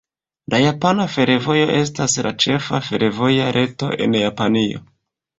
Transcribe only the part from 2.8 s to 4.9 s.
fervoja reto en Japanio.